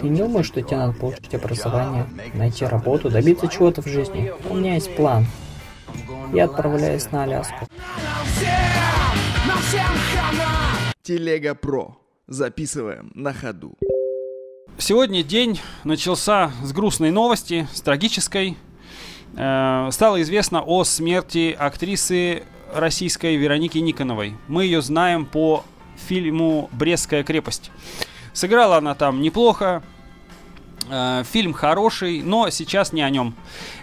Ты 0.00 0.08
не 0.08 0.18
думаешь, 0.18 0.46
что 0.46 0.62
тебе 0.62 0.78
надо 0.78 0.94
получить 0.94 1.34
образование, 1.34 2.08
найти 2.32 2.64
работу, 2.64 3.10
добиться 3.10 3.48
чего-то 3.48 3.82
в 3.82 3.86
жизни? 3.86 4.32
У 4.48 4.54
меня 4.54 4.74
есть 4.74 4.96
план. 4.96 5.26
Я 6.32 6.44
отправляюсь 6.46 7.10
на 7.10 7.24
Аляску. 7.24 7.66
Телега 11.02 11.54
Про. 11.54 11.98
Записываем 12.26 13.12
на 13.14 13.34
ходу. 13.34 13.76
Сегодня 14.78 15.22
день 15.22 15.60
начался 15.84 16.50
с 16.62 16.72
грустной 16.72 17.10
новости, 17.10 17.68
с 17.74 17.82
трагической. 17.82 18.56
Э, 19.36 19.88
стало 19.90 20.22
известно 20.22 20.62
о 20.62 20.84
смерти 20.84 21.54
актрисы 21.58 22.44
российской 22.72 23.36
Вероники 23.36 23.76
Никоновой. 23.76 24.34
Мы 24.48 24.64
ее 24.64 24.80
знаем 24.80 25.26
по 25.26 25.62
фильму 26.08 26.70
«Брестская 26.72 27.22
крепость». 27.22 27.70
Сыграла 28.32 28.78
она 28.78 28.94
там 28.94 29.20
неплохо, 29.20 29.82
э, 30.88 31.24
фильм 31.24 31.52
хороший, 31.52 32.22
но 32.22 32.50
сейчас 32.50 32.92
не 32.92 33.02
о 33.02 33.10
нем. 33.10 33.34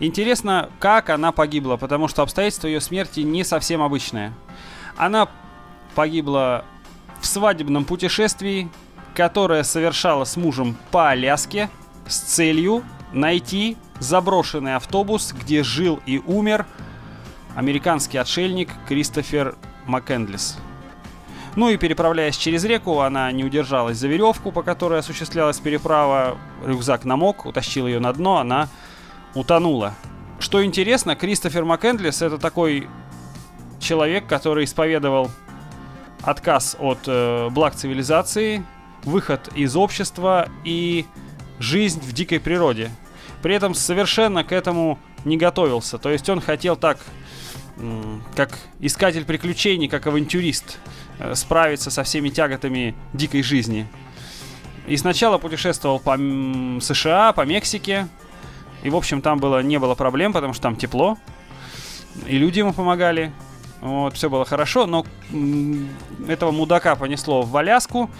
Интересно, 0.00 0.70
как 0.80 1.10
она 1.10 1.32
погибла, 1.32 1.76
потому 1.76 2.08
что 2.08 2.22
обстоятельства 2.22 2.68
ее 2.68 2.80
смерти 2.80 3.20
не 3.20 3.44
совсем 3.44 3.82
обычные. 3.82 4.32
Она 4.96 5.28
погибла 5.94 6.64
в 7.20 7.26
свадебном 7.26 7.84
путешествии, 7.84 8.68
которое 9.14 9.62
совершала 9.62 10.24
с 10.24 10.36
мужем 10.36 10.76
по 10.90 11.10
Аляске 11.10 11.70
с 12.06 12.18
целью 12.18 12.84
найти 13.12 13.76
заброшенный 14.00 14.74
автобус, 14.74 15.32
где 15.32 15.62
жил 15.62 16.00
и 16.04 16.18
умер 16.18 16.66
американский 17.54 18.18
отшельник 18.18 18.68
Кристофер 18.88 19.56
Маккендлис. 19.86 20.58
Ну 21.56 21.68
и 21.68 21.76
переправляясь 21.76 22.36
через 22.36 22.64
реку, 22.64 23.00
она 23.00 23.30
не 23.30 23.44
удержалась 23.44 23.96
за 23.96 24.08
веревку, 24.08 24.50
по 24.50 24.62
которой 24.62 24.98
осуществлялась 24.98 25.60
переправа. 25.60 26.36
Рюкзак 26.64 27.04
намок, 27.04 27.46
утащил 27.46 27.86
ее 27.86 28.00
на 28.00 28.12
дно, 28.12 28.38
она 28.38 28.68
утонула. 29.34 29.94
Что 30.40 30.64
интересно, 30.64 31.14
Кристофер 31.14 31.64
Маккендлис 31.64 32.22
это 32.22 32.38
такой 32.38 32.88
человек, 33.78 34.26
который 34.26 34.64
исповедовал 34.64 35.30
отказ 36.22 36.76
от 36.80 37.00
э, 37.06 37.48
благ 37.50 37.74
цивилизации, 37.74 38.64
выход 39.04 39.48
из 39.54 39.76
общества 39.76 40.48
и 40.64 41.06
жизнь 41.58 42.00
в 42.00 42.12
дикой 42.12 42.40
природе. 42.40 42.90
При 43.42 43.54
этом 43.54 43.74
совершенно 43.74 44.42
к 44.42 44.52
этому 44.52 44.98
не 45.24 45.36
готовился. 45.36 45.98
То 45.98 46.10
есть 46.10 46.28
он 46.28 46.40
хотел 46.40 46.76
так, 46.76 46.98
как 48.34 48.58
искатель 48.80 49.24
приключений, 49.24 49.88
как 49.88 50.06
авантюрист, 50.06 50.78
справиться 51.34 51.90
со 51.90 52.02
всеми 52.02 52.28
тяготами 52.28 52.94
дикой 53.12 53.42
жизни. 53.42 53.86
И 54.86 54.96
сначала 54.96 55.38
путешествовал 55.38 55.98
по 55.98 56.16
США, 56.80 57.32
по 57.32 57.42
Мексике. 57.42 58.08
И, 58.82 58.90
в 58.90 58.96
общем, 58.96 59.22
там 59.22 59.38
было, 59.38 59.62
не 59.62 59.78
было 59.78 59.94
проблем, 59.94 60.32
потому 60.32 60.52
что 60.52 60.62
там 60.62 60.76
тепло. 60.76 61.16
И 62.26 62.36
люди 62.36 62.58
ему 62.58 62.72
помогали. 62.72 63.32
Вот, 63.80 64.14
все 64.14 64.30
было 64.30 64.44
хорошо, 64.44 64.86
но 64.86 65.04
этого 66.26 66.52
мудака 66.52 66.96
понесло 66.96 67.42
в 67.42 67.56
Аляску. 67.56 68.10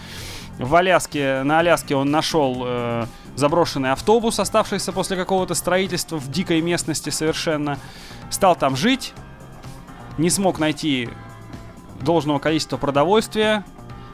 В 0.57 0.75
Аляске, 0.75 1.43
на 1.43 1.59
Аляске 1.59 1.95
он 1.95 2.11
нашел 2.11 2.63
э, 2.65 3.05
заброшенный 3.35 3.91
автобус, 3.91 4.39
оставшийся 4.39 4.91
после 4.91 5.17
какого-то 5.17 5.53
строительства 5.53 6.17
в 6.17 6.29
дикой 6.31 6.61
местности 6.61 7.09
совершенно. 7.09 7.77
Стал 8.29 8.55
там 8.55 8.75
жить, 8.75 9.13
не 10.17 10.29
смог 10.29 10.59
найти 10.59 11.09
должного 12.01 12.39
количества 12.39 12.77
продовольствия, 12.77 13.65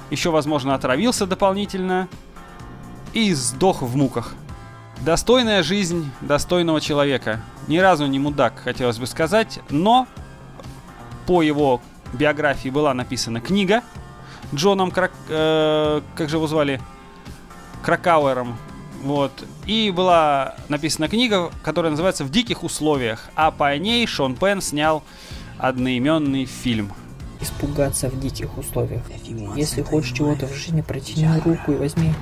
еще, 0.09 0.29
возможно, 0.29 0.75
отравился 0.75 1.25
дополнительно 1.25 2.07
и 3.13 3.33
сдох 3.33 3.81
в 3.81 3.95
муках. 3.95 4.33
Достойная 4.99 5.63
жизнь 5.63 6.09
достойного 6.21 6.79
человека. 6.79 7.41
Ни 7.67 7.77
разу 7.77 8.05
не 8.05 8.19
мудак, 8.19 8.59
хотелось 8.63 8.97
бы 8.97 9.07
сказать, 9.07 9.59
но 9.69 10.07
по 11.25 11.41
его 11.41 11.81
биографии 12.13 12.69
была 12.69 12.93
написана 12.93 13.41
книга 13.41 13.83
Джоном 14.53 14.91
Крак... 14.91 15.11
Э, 15.29 16.01
как 16.15 16.29
же 16.29 16.37
его 16.37 16.47
звали? 16.47 16.81
Кракауэром. 17.83 18.57
Вот. 19.03 19.31
И 19.65 19.91
была 19.91 20.55
написана 20.69 21.07
книга, 21.07 21.51
которая 21.63 21.91
называется 21.91 22.23
«В 22.23 22.29
диких 22.29 22.63
условиях», 22.63 23.29
а 23.35 23.51
по 23.51 23.75
ней 23.77 24.05
Шон 24.05 24.35
Пен 24.35 24.61
снял 24.61 25.03
одноименный 25.57 26.45
фильм. 26.45 26.91
Испугаться 27.41 28.09
в 28.09 28.19
диких 28.19 28.57
условиях. 28.57 29.03
Если 29.55 29.81
хочешь 29.81 30.15
чего-то 30.15 30.47
в 30.47 30.53
жизни, 30.53 30.81
протяни 30.81 31.27
руку 31.43 31.71
и 31.71 31.75
возьми. 31.75 32.13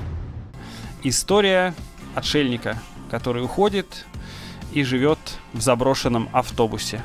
История 1.02 1.74
отшельника, 2.14 2.78
который 3.10 3.44
уходит 3.44 4.06
и 4.72 4.82
живет 4.82 5.18
в 5.52 5.60
заброшенном 5.60 6.28
автобусе. 6.32 7.02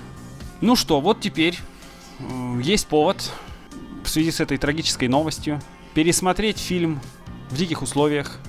Ну 0.61 0.75
что, 0.75 1.01
вот 1.01 1.19
теперь 1.19 1.57
есть 2.61 2.87
повод 2.87 3.31
в 4.03 4.09
связи 4.09 4.31
с 4.31 4.39
этой 4.39 4.57
трагической 4.57 5.07
новостью 5.07 5.61
пересмотреть 5.93 6.57
фильм 6.57 7.01
в 7.49 7.57
диких 7.57 7.81
условиях, 7.81 8.39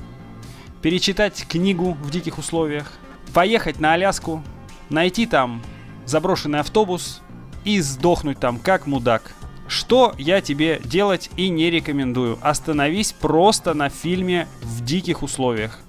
перечитать 0.82 1.46
книгу 1.48 1.92
в 1.92 2.10
диких 2.10 2.38
условиях, 2.38 2.92
поехать 3.34 3.80
на 3.80 3.94
Аляску, 3.94 4.42
найти 4.90 5.26
там 5.26 5.62
заброшенный 6.04 6.60
автобус 6.60 7.20
и 7.64 7.80
сдохнуть 7.80 8.38
там 8.38 8.58
как 8.58 8.86
мудак. 8.86 9.32
Что 9.68 10.14
я 10.18 10.40
тебе 10.40 10.80
делать 10.84 11.30
и 11.36 11.48
не 11.48 11.70
рекомендую. 11.70 12.38
Остановись 12.40 13.12
просто 13.12 13.74
на 13.74 13.88
фильме 13.88 14.46
в 14.62 14.84
диких 14.84 15.22
условиях. 15.22 15.80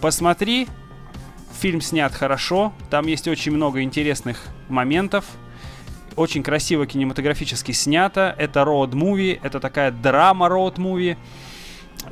Посмотри, 0.00 0.68
фильм 1.60 1.80
снят 1.80 2.12
хорошо, 2.12 2.72
там 2.90 3.06
есть 3.06 3.26
очень 3.28 3.52
много 3.52 3.82
интересных 3.82 4.46
моментов– 4.68 5.24
очень 6.16 6.42
красиво 6.42 6.86
кинематографически 6.86 7.72
снято. 7.72 8.34
Это 8.38 8.60
роуд-муви, 8.60 9.38
это 9.42 9.60
такая 9.60 9.90
драма 9.90 10.46
роуд-муви. 10.48 11.16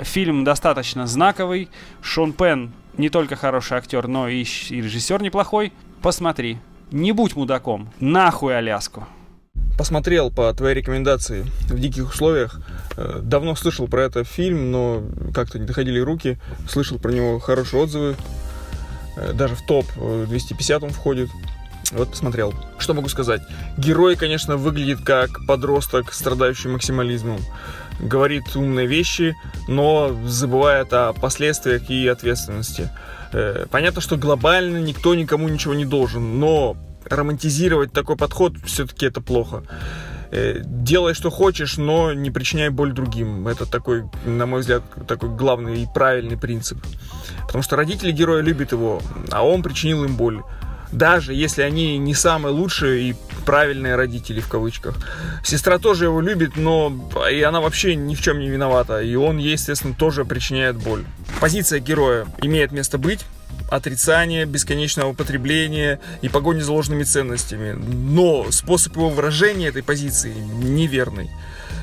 Фильм 0.00 0.44
достаточно 0.44 1.06
знаковый. 1.06 1.68
Шон 2.00 2.32
Пен 2.32 2.72
не 2.96 3.10
только 3.10 3.36
хороший 3.36 3.78
актер, 3.78 4.08
но 4.08 4.28
и, 4.28 4.42
и 4.42 4.80
режиссер 4.80 5.22
неплохой. 5.22 5.72
Посмотри. 6.00 6.58
Не 6.90 7.12
будь 7.12 7.36
мудаком. 7.36 7.90
Нахуй 8.00 8.56
Аляску. 8.56 9.06
Посмотрел 9.76 10.30
по 10.30 10.52
твоей 10.52 10.74
рекомендации 10.74 11.46
в 11.68 11.78
диких 11.78 12.10
условиях. 12.10 12.60
Э, 12.96 13.20
давно 13.22 13.54
слышал 13.54 13.88
про 13.88 14.02
этот 14.02 14.28
фильм, 14.28 14.70
но 14.70 15.02
как-то 15.34 15.58
не 15.58 15.66
доходили 15.66 15.98
руки. 15.98 16.38
Слышал 16.68 16.98
про 16.98 17.10
него 17.10 17.38
хорошие 17.38 17.82
отзывы. 17.82 18.16
Э, 19.16 19.32
даже 19.32 19.54
в 19.54 19.64
топ 19.66 19.86
250 19.96 20.82
он 20.82 20.90
входит. 20.90 21.30
Вот 21.92 22.10
посмотрел. 22.10 22.54
Что 22.78 22.94
могу 22.94 23.08
сказать? 23.08 23.42
Герой, 23.76 24.16
конечно, 24.16 24.56
выглядит 24.56 25.00
как 25.04 25.44
подросток, 25.46 26.12
страдающий 26.12 26.68
максимализмом. 26.68 27.40
Говорит 28.00 28.56
умные 28.56 28.86
вещи, 28.86 29.36
но 29.68 30.16
забывает 30.26 30.92
о 30.92 31.12
последствиях 31.12 31.90
и 31.90 32.06
ответственности. 32.08 32.90
Э, 33.32 33.66
понятно, 33.70 34.00
что 34.00 34.16
глобально 34.16 34.78
никто 34.78 35.14
никому 35.14 35.48
ничего 35.48 35.74
не 35.74 35.84
должен, 35.84 36.38
но 36.38 36.76
романтизировать 37.16 37.92
такой 37.92 38.16
подход 38.16 38.54
все-таки 38.64 39.06
это 39.06 39.20
плохо. 39.20 39.62
Э, 40.30 40.62
делай, 40.64 41.14
что 41.14 41.30
хочешь, 41.30 41.76
но 41.76 42.12
не 42.12 42.30
причиняй 42.30 42.70
боль 42.70 42.92
другим. 42.92 43.46
Это 43.48 43.66
такой, 43.66 44.04
на 44.24 44.46
мой 44.46 44.60
взгляд, 44.60 44.82
такой 45.06 45.28
главный 45.28 45.82
и 45.82 45.88
правильный 45.94 46.38
принцип. 46.38 46.78
Потому 47.46 47.62
что 47.62 47.76
родители 47.76 48.12
героя 48.12 48.40
любят 48.40 48.72
его, 48.72 49.02
а 49.30 49.46
он 49.46 49.62
причинил 49.62 50.04
им 50.04 50.16
боль 50.16 50.42
даже 50.92 51.32
если 51.32 51.62
они 51.62 51.98
не 51.98 52.14
самые 52.14 52.52
лучшие 52.52 53.10
и 53.10 53.16
правильные 53.46 53.96
родители 53.96 54.40
в 54.40 54.48
кавычках. 54.48 54.96
Сестра 55.42 55.78
тоже 55.78 56.04
его 56.04 56.20
любит, 56.20 56.56
но 56.56 56.92
и 57.30 57.40
она 57.42 57.60
вообще 57.60 57.96
ни 57.96 58.14
в 58.14 58.20
чем 58.20 58.38
не 58.38 58.48
виновата, 58.48 59.00
и 59.00 59.14
он 59.14 59.38
ей, 59.38 59.52
естественно, 59.52 59.94
тоже 59.94 60.24
причиняет 60.24 60.76
боль. 60.76 61.04
Позиция 61.40 61.80
героя 61.80 62.26
имеет 62.42 62.72
место 62.72 62.98
быть, 62.98 63.24
отрицание, 63.70 64.44
бесконечного 64.44 65.10
употребления 65.10 66.00
и 66.20 66.28
погони 66.28 66.60
за 66.60 66.72
ложными 66.72 67.04
ценностями. 67.04 67.72
Но 67.72 68.50
способ 68.50 68.96
его 68.96 69.08
выражения 69.08 69.68
этой 69.68 69.82
позиции 69.82 70.34
неверный 70.34 71.30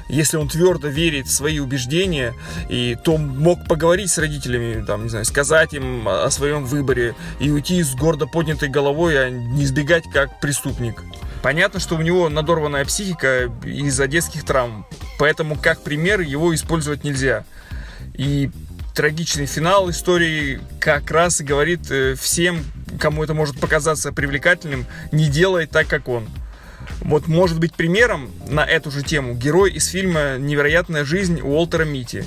если 0.10 0.38
он 0.38 0.50
твердо 0.50 0.88
верит 0.88 1.28
в 1.28 1.32
свои 1.32 1.60
убеждения, 1.60 2.34
и 2.68 2.98
то 3.02 3.18
мог 3.18 3.66
поговорить 3.66 4.10
с 4.10 4.18
родителями, 4.18 4.84
там, 4.84 5.04
не 5.04 5.10
знаю, 5.10 5.24
сказать 5.24 5.74
им 5.74 6.08
о 6.08 6.30
своем 6.32 6.66
выборе 6.66 7.16
и 7.40 7.52
уйти 7.52 7.82
с 7.82 7.94
гордо 7.96 8.26
поднятой 8.26 8.70
головой, 8.70 9.28
а 9.28 9.30
не 9.30 9.64
избегать 9.64 10.06
как 10.12 10.40
преступник. 10.40 11.04
Понятно, 11.42 11.80
что 11.80 11.96
у 11.96 12.02
него 12.02 12.28
надорванная 12.28 12.84
психика 12.84 13.50
из-за 13.64 14.08
детских 14.08 14.44
травм, 14.44 14.86
поэтому 15.20 15.56
как 15.56 15.84
пример 15.84 16.20
его 16.20 16.54
использовать 16.54 17.04
нельзя. 17.04 17.46
И 18.16 18.50
трагичный 19.00 19.46
финал 19.46 19.90
истории 19.90 20.60
как 20.82 21.10
раз 21.10 21.40
и 21.40 21.46
говорит 21.46 21.90
э, 21.90 22.16
всем, 22.16 22.66
кому 23.00 23.24
это 23.24 23.34
может 23.34 23.58
показаться 23.58 24.12
привлекательным, 24.12 24.86
не 25.14 25.30
делай 25.30 25.68
так, 25.68 25.88
как 25.88 26.10
он. 26.10 26.28
Вот 27.00 27.26
может 27.28 27.62
быть 27.62 27.74
примером 27.74 28.30
на 28.50 28.66
эту 28.66 28.92
же 28.92 29.02
тему 29.02 29.36
герой 29.36 29.72
из 29.72 29.88
фильма 29.88 30.38
«Невероятная 30.38 31.06
жизнь» 31.06 31.40
Уолтера 31.40 31.86
Мити. 31.86 32.26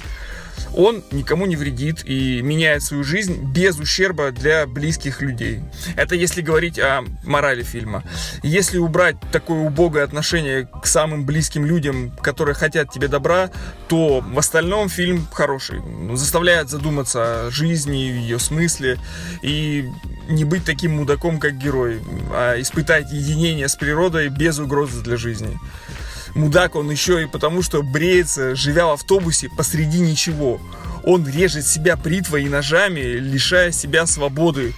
Он 0.76 1.02
никому 1.10 1.46
не 1.46 1.56
вредит 1.56 2.04
и 2.04 2.42
меняет 2.42 2.82
свою 2.82 3.04
жизнь 3.04 3.52
без 3.52 3.78
ущерба 3.78 4.30
для 4.30 4.66
близких 4.66 5.20
людей. 5.20 5.60
Это 5.96 6.14
если 6.14 6.42
говорить 6.42 6.78
о 6.78 7.04
морали 7.24 7.62
фильма. 7.62 8.02
Если 8.42 8.78
убрать 8.78 9.16
такое 9.32 9.60
убогое 9.60 10.04
отношение 10.04 10.66
к 10.66 10.86
самым 10.86 11.24
близким 11.24 11.66
людям, 11.66 12.10
которые 12.22 12.54
хотят 12.54 12.90
тебе 12.90 13.08
добра, 13.08 13.50
то 13.88 14.20
в 14.20 14.38
остальном 14.38 14.88
фильм 14.88 15.26
хороший. 15.32 15.80
Заставляет 16.14 16.70
задуматься 16.70 17.46
о 17.46 17.50
жизни, 17.50 17.96
ее 17.96 18.38
смысле 18.38 18.98
и 19.42 19.88
не 20.28 20.44
быть 20.44 20.64
таким 20.64 20.96
мудаком, 20.96 21.38
как 21.38 21.58
герой, 21.58 22.00
а 22.30 22.60
испытать 22.60 23.10
единение 23.12 23.68
с 23.68 23.76
природой 23.76 24.28
без 24.28 24.58
угрозы 24.58 25.02
для 25.02 25.16
жизни. 25.16 25.58
Мудак 26.34 26.76
он 26.76 26.90
еще 26.90 27.22
и 27.22 27.26
потому, 27.26 27.62
что 27.62 27.82
бреется, 27.82 28.54
живя 28.54 28.86
в 28.86 28.92
автобусе 28.92 29.48
посреди 29.56 30.00
ничего. 30.00 30.60
Он 31.04 31.26
режет 31.26 31.66
себя 31.66 31.96
бритвой 31.96 32.44
и 32.44 32.48
ножами, 32.48 33.00
лишая 33.00 33.72
себя 33.72 34.06
свободы 34.06 34.74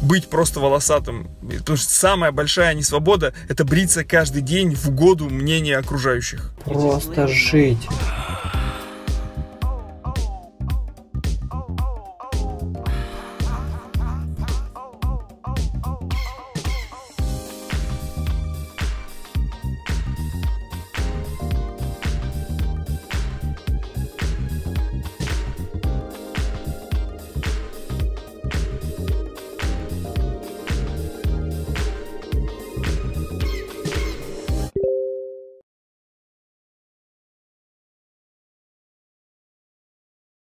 быть 0.00 0.28
просто 0.28 0.60
волосатым. 0.60 1.28
Потому 1.58 1.76
что 1.76 1.90
самая 1.90 2.32
большая 2.32 2.74
несвобода– 2.74 3.34
это 3.48 3.64
бриться 3.64 4.04
каждый 4.04 4.42
день 4.42 4.74
в 4.74 4.88
угоду 4.88 5.28
мнения 5.28 5.76
окружающих. 5.76 6.52
Просто 6.64 7.26
жить. 7.28 7.88